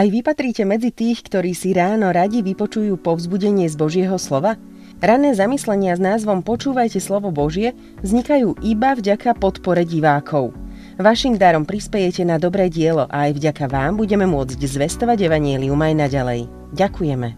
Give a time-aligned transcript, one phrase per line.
[0.00, 4.56] Aj vy patríte medzi tých, ktorí si ráno radi vypočujú povzbudenie z Božieho slova?
[4.96, 10.56] Rané zamyslenia s názvom Počúvajte slovo Božie vznikajú iba vďaka podpore divákov.
[10.96, 15.92] Vašim darom prispejete na dobré dielo a aj vďaka vám budeme môcť zvestovať Evangelium aj
[15.92, 16.40] naďalej.
[16.72, 17.28] Ďakujeme.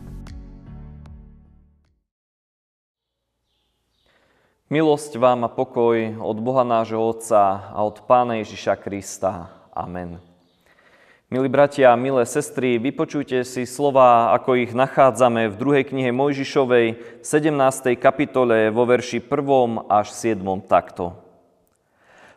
[4.71, 9.51] Milosť vám a pokoj od Boha nášho Otca a od Pána Ježiša Krista.
[9.75, 10.32] Amen.
[11.33, 17.97] Milí bratia milé sestry, vypočujte si slova, ako ich nachádzame v druhej knihe Mojžišovej, 17.
[17.97, 19.89] kapitole, vo verši 1.
[19.89, 20.45] až 7.
[20.69, 21.17] takto.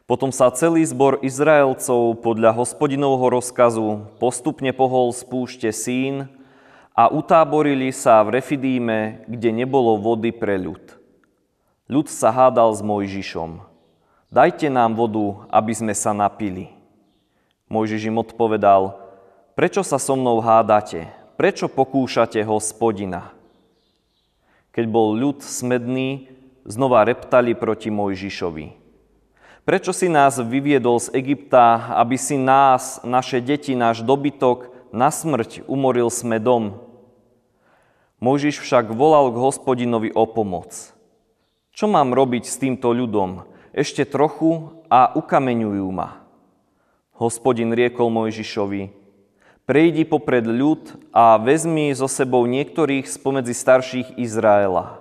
[0.07, 6.31] Potom sa celý zbor Izraelcov podľa hospodinovho rozkazu postupne pohol z púšte Sín
[6.95, 10.95] a utáborili sa v Refidíme, kde nebolo vody pre ľud.
[11.91, 13.59] Ľud sa hádal s Mojžišom.
[14.31, 16.74] Dajte nám vodu, aby sme sa napili.
[17.65, 18.93] Mojžiš im odpovedal,
[19.57, 21.09] prečo sa so mnou hádate?
[21.33, 23.33] Prečo pokúšate hospodina?
[24.69, 26.29] Keď bol ľud smedný,
[26.61, 28.85] znova reptali proti Mojžišovi.
[29.65, 35.65] Prečo si nás vyviedol z Egypta, aby si nás, naše deti, náš dobytok na smrť
[35.65, 36.77] umoril smedom?
[38.21, 40.93] Mojžiš však volal k hospodinovi o pomoc.
[41.73, 43.49] Čo mám robiť s týmto ľudom?
[43.73, 46.24] Ešte trochu a ukameňujú ma.
[47.15, 48.91] Hospodin riekol Mojžišovi,
[49.63, 54.99] prejdi popred ľud a vezmi so sebou niektorých spomedzi starších Izraela.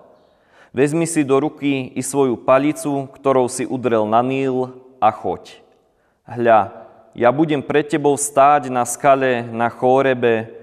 [0.70, 5.58] Vezmi si do ruky i svoju palicu, ktorou si udrel na Níl a choď.
[6.22, 6.86] Hľa,
[7.18, 10.54] ja budem pred tebou stáť na skale na Chórebe,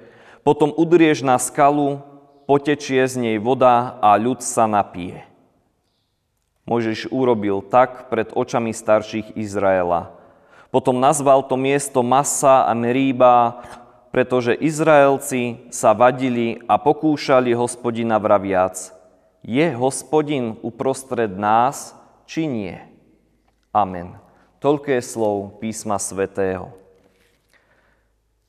[0.48, 2.00] potom udrieš na skalu,
[2.48, 5.28] potečie z nej voda a ľud sa napije.
[6.64, 10.16] Mojžiš urobil tak pred očami starších Izraela–
[10.72, 13.60] potom nazval to miesto Masa a Meríba,
[14.16, 18.96] pretože Izraelci sa vadili a pokúšali hospodina vraviac.
[19.44, 21.92] Je hospodin uprostred nás,
[22.24, 22.80] či nie?
[23.76, 24.16] Amen.
[24.64, 26.72] Toľko slov písma svätého.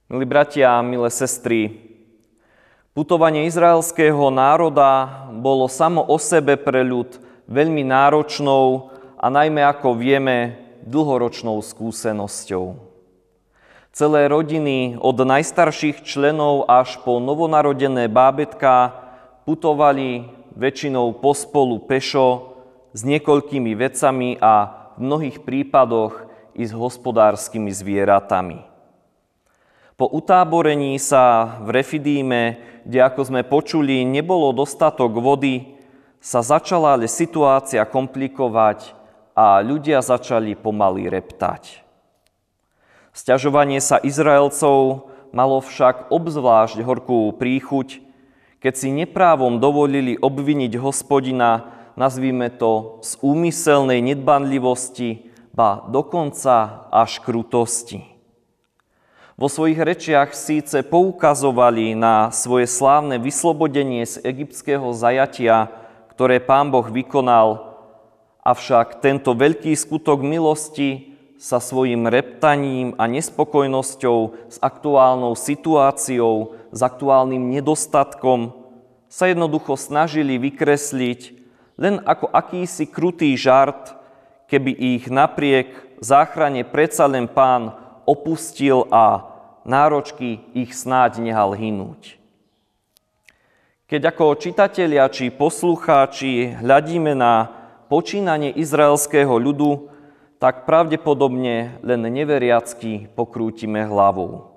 [0.07, 1.73] Milí bratia milé sestry,
[2.93, 7.17] putovanie izraelského národa bolo samo o sebe pre ľud
[7.49, 12.77] veľmi náročnou a najmä ako vieme dlhoročnou skúsenosťou.
[13.93, 18.89] Celé rodiny od najstarších členov až po novonarodené bábetka
[19.45, 22.57] putovali väčšinou pospolu pešo
[22.97, 24.55] s niekoľkými vecami a
[24.97, 26.25] v mnohých prípadoch
[26.57, 28.65] i s hospodárskymi zvieratami.
[29.97, 32.43] Po utáborení sa v Refidíme,
[32.89, 35.77] kde ako sme počuli, nebolo dostatok vody,
[36.17, 39.02] sa začala ale situácia komplikovať
[39.33, 41.81] a ľudia začali pomaly reptať.
[43.13, 48.01] Sťažovanie sa Izraelcov malo však obzvlášť horkú príchuť,
[48.63, 58.09] keď si neprávom dovolili obviniť hospodina, nazvíme to, z úmyselnej nedbanlivosti, ba dokonca až krutosti.
[59.37, 65.73] Vo svojich rečiach síce poukazovali na svoje slávne vyslobodenie z egyptského zajatia,
[66.13, 67.72] ktoré pán Boh vykonal,
[68.43, 74.19] Avšak tento veľký skutok milosti sa svojim reptaním a nespokojnosťou
[74.51, 78.51] s aktuálnou situáciou, s aktuálnym nedostatkom
[79.07, 81.21] sa jednoducho snažili vykresliť
[81.79, 83.95] len ako akýsi krutý žart,
[84.51, 87.79] keby ich napriek záchrane predsa len pán
[88.11, 89.23] opustil a
[89.63, 92.19] náročky ich snáď nehal hynúť.
[93.87, 97.62] Keď ako čitatelia či poslucháči hľadíme na
[97.93, 99.93] počínanie izraelského ľudu,
[100.41, 104.57] tak pravdepodobne len neveriacky pokrútime hlavou.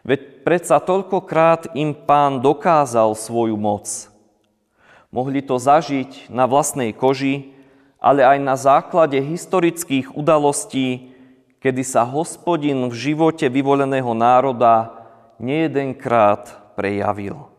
[0.00, 4.08] Veď predsa toľkokrát im pán dokázal svoju moc.
[5.12, 7.52] Mohli to zažiť na vlastnej koži,
[8.00, 11.12] ale aj na základe historických udalostí,
[11.60, 14.96] kedy sa hospodin v živote vyvoleného národa
[15.36, 17.55] nejedenkrát prejavil.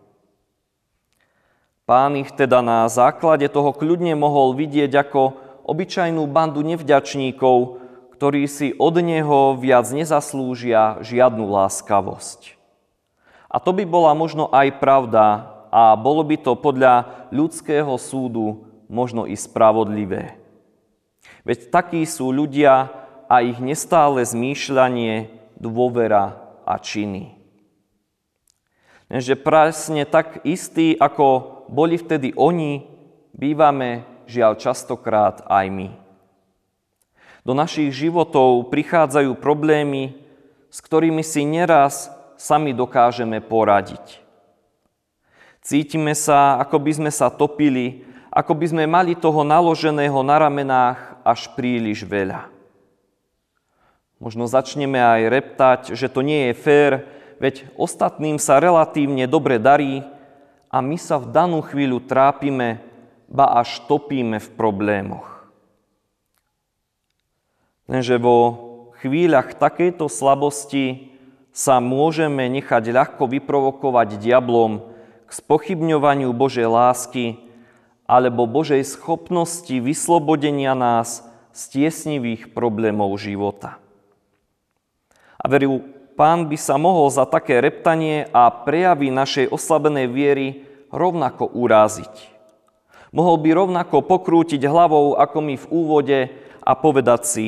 [1.88, 7.80] Pán ich teda na základe toho kľudne mohol vidieť ako obyčajnú bandu nevďačníkov,
[8.12, 12.60] ktorí si od Neho viac nezaslúžia žiadnu láskavosť.
[13.48, 19.24] A to by bola možno aj pravda a bolo by to podľa ľudského súdu možno
[19.24, 20.36] i spravodlivé.
[21.48, 22.92] Veď takí sú ľudia
[23.32, 26.36] a ich nestále zmýšľanie, dôvera
[26.68, 27.32] a činy.
[29.08, 32.84] Lenže presne tak istý, ako boli vtedy oni,
[33.36, 35.90] bývame žiaľ častokrát aj my.
[37.48, 40.20] Do našich životov prichádzajú problémy,
[40.68, 44.20] s ktorými si neraz sami dokážeme poradiť.
[45.64, 51.00] Cítime sa, ako by sme sa topili, ako by sme mali toho naloženého na ramenách
[51.24, 52.52] až príliš veľa.
[54.18, 56.92] Možno začneme aj reptať, že to nie je fér,
[57.38, 60.02] veď ostatným sa relatívne dobre darí
[60.68, 62.84] a my sa v danú chvíľu trápime,
[63.28, 65.28] ba až topíme v problémoch.
[67.88, 68.38] Lenže vo
[69.00, 71.16] chvíľach takejto slabosti
[71.56, 74.94] sa môžeme nechať ľahko vyprovokovať diablom,
[75.28, 77.26] k spochybňovaniu Božej lásky
[78.08, 81.20] alebo Božej schopnosti vyslobodenia nás
[81.52, 83.76] z tiesnivých problémov života.
[85.36, 85.84] A veru,
[86.18, 90.48] pán by sa mohol za také reptanie a prejavy našej oslabenej viery
[90.90, 92.34] rovnako uráziť.
[93.14, 96.20] Mohol by rovnako pokrútiť hlavou, ako mi v úvode,
[96.68, 97.48] a povedať si,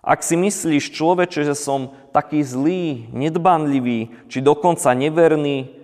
[0.00, 5.76] ak si myslíš človeče, že som taký zlý, nedbanlivý, či dokonca neverný,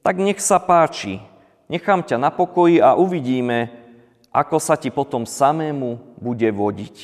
[0.00, 1.20] tak nech sa páči,
[1.68, 3.72] nechám ťa na pokoji a uvidíme,
[4.32, 6.96] ako sa ti potom samému bude vodiť.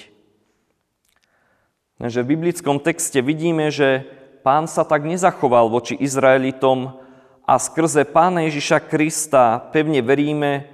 [2.01, 4.09] Že v biblickom texte vidíme, že
[4.43, 6.97] pán sa tak nezachoval voči Izraelitom
[7.45, 10.69] a skrze pána Ježiša Krista pevne veríme,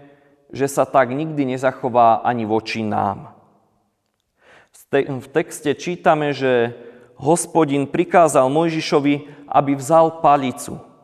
[0.54, 3.34] že sa tak nikdy nezachová ani voči nám.
[4.94, 6.74] V texte čítame, že
[7.18, 10.94] hospodin prikázal Mojžišovi, aby vzal palicu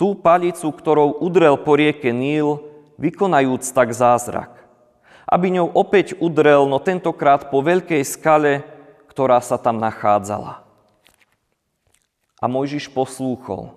[0.00, 2.56] tú palicu, ktorou udrel po rieke Níl,
[2.96, 4.48] vykonajúc tak zázrak.
[5.28, 8.64] Aby ňou opäť udrel, no tentokrát po veľkej skale,
[9.12, 10.64] ktorá sa tam nachádzala.
[12.40, 13.76] A Mojžiš poslúchol.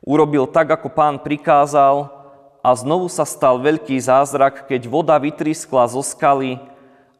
[0.00, 2.08] Urobil tak, ako pán prikázal
[2.64, 6.56] a znovu sa stal veľký zázrak, keď voda vytriskla zo skaly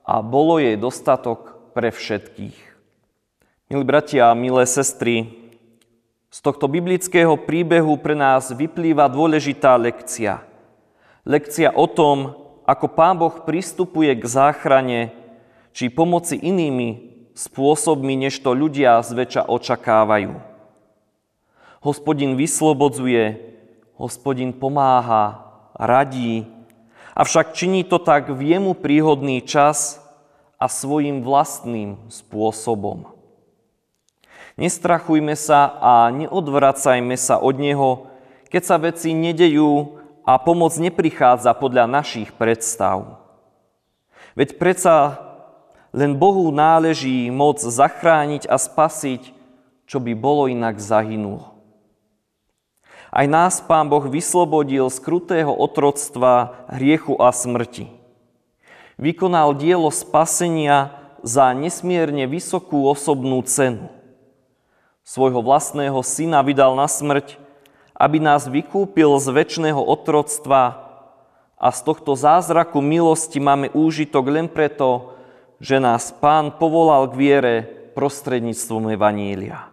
[0.03, 2.59] a bolo jej dostatok pre všetkých.
[3.69, 5.29] Milí bratia a milé sestry,
[6.29, 10.45] z tohto biblického príbehu pre nás vyplýva dôležitá lekcia.
[11.25, 12.37] Lekcia o tom,
[12.69, 15.12] ako Pán Boh pristupuje k záchrane
[15.73, 17.07] či pomoci inými
[17.38, 20.35] spôsobmi, než to ľudia zväčša očakávajú.
[21.79, 23.38] Hospodin vyslobodzuje,
[23.94, 25.46] hospodin pomáha,
[25.79, 26.43] radí,
[27.14, 30.02] avšak činí to tak v jemu príhodný čas
[30.58, 33.14] a svojim vlastným spôsobom.
[34.58, 38.11] Nestrachujme sa a neodvracajme sa od Neho,
[38.50, 43.23] keď sa veci nedejú a pomoc neprichádza podľa našich predstav.
[44.35, 45.27] Veď predsa
[45.99, 49.35] len Bohu náleží moc zachrániť a spasiť,
[49.91, 51.59] čo by bolo inak zahynulo.
[53.11, 57.91] Aj nás Pán Boh vyslobodil z krutého otroctva, hriechu a smrti.
[58.95, 60.95] Vykonal dielo spasenia
[61.27, 63.99] za nesmierne vysokú osobnú cenu
[65.09, 67.41] svojho vlastného syna vydal na smrť,
[67.97, 70.85] aby nás vykúpil z väčšného otroctva
[71.56, 75.17] a z tohto zázraku milosti máme úžitok len preto,
[75.58, 77.55] že nás Pán povolal k viere
[77.94, 79.70] prostredníctvom Evanília.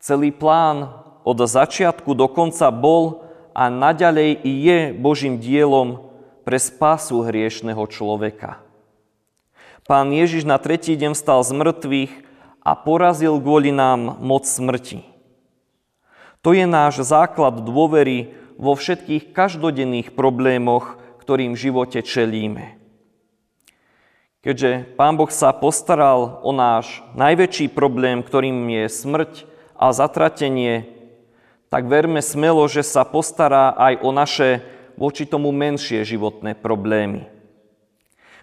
[0.00, 0.88] Celý plán
[1.26, 6.08] od začiatku do konca bol a naďalej i je Božím dielom
[6.48, 8.62] pre spásu hriešného človeka.
[9.84, 12.12] Pán Ježiš na tretí deň stal z mŕtvych
[12.64, 15.04] a porazil kvôli nám moc smrti.
[16.40, 22.79] To je náš základ dôvery vo všetkých každodenných problémoch, ktorým v živote čelíme.
[24.40, 29.32] Keďže Pán Boh sa postaral o náš najväčší problém, ktorým je smrť
[29.76, 30.88] a zatratenie,
[31.68, 34.64] tak verme smelo, že sa postará aj o naše
[34.96, 37.28] voči tomu menšie životné problémy.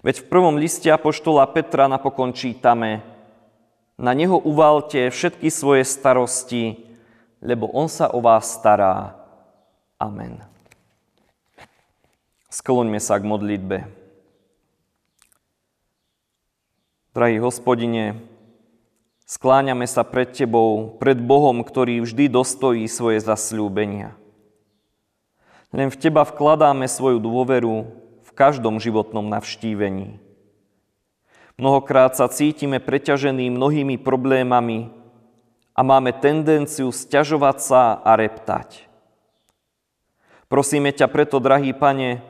[0.05, 3.01] Veď v prvom liste Apoštola Petra napokon čítame–
[3.97, 6.85] na Neho uvalte všetky svoje starosti,
[7.41, 9.17] lebo On sa o vás stará.
[9.97, 10.37] Amen.
[12.53, 13.77] Skloňme sa k modlitbe.
[17.17, 18.21] Drahý hospodine,
[19.25, 24.13] skláňame sa pred Tebou, pred Bohom, ktorý vždy dostojí svoje zasľúbenia.
[25.74, 27.89] Len v Teba vkladáme svoju dôveru
[28.21, 30.21] v každom životnom navštívení.
[31.57, 34.93] Mnohokrát sa cítime preťažení mnohými problémami
[35.74, 38.86] a máme tendenciu stiažovať sa a reptať.
[40.45, 42.21] Prosíme ťa preto, drahý pane,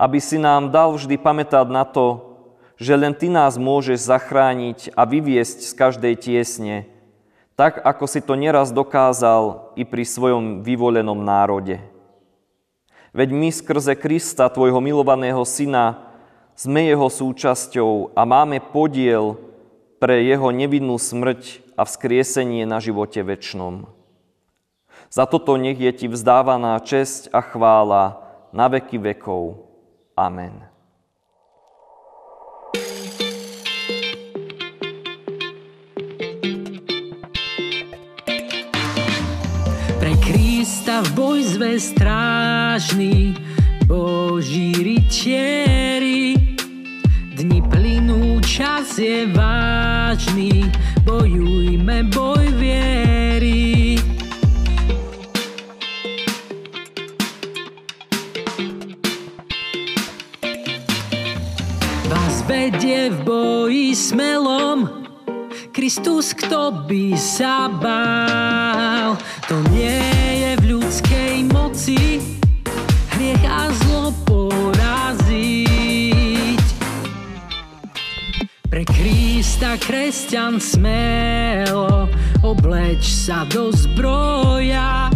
[0.00, 2.33] aby si nám dal vždy pamätať na to,
[2.78, 6.76] že len Ty nás môžeš zachrániť a vyviesť z každej tiesne,
[7.54, 11.78] tak ako si to neraz dokázal i pri svojom vyvolenom národe.
[13.14, 16.10] Veď my skrze Krista, Tvojho milovaného Syna,
[16.58, 19.38] sme jeho súčasťou a máme podiel
[20.02, 23.86] pre jeho nevinnú smrť a vzkriesenie na živote väčšnom.
[25.14, 28.18] Za toto nech je ti vzdávaná česť a chvála
[28.50, 29.62] na veky vekov.
[30.18, 30.73] Amen.
[40.94, 43.34] Krista v boj zve strážny,
[43.90, 46.38] Boží rytieri.
[47.34, 50.70] Dni plynú, čas je vážny,
[51.02, 53.98] bojujme boj viery.
[62.06, 64.86] Vás vedie v boji smelom,
[65.74, 68.33] Kristus, kto by sa bál,
[79.44, 82.08] Krista kresťan smelo,
[82.40, 85.12] obleč sa do zbroja,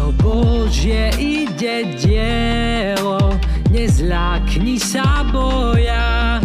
[0.00, 3.36] o Božie ide dielo,
[3.68, 6.40] nezľakni sa boja.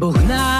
[0.00, 0.53] Boh nám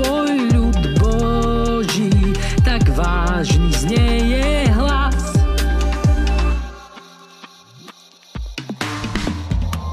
[0.00, 2.32] boj ľud Boží,
[2.64, 5.36] tak vážny znieje hlas.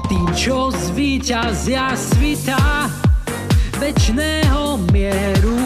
[0.08, 2.88] Tým, čo zvíťazia svita,
[3.76, 5.59] večného mieru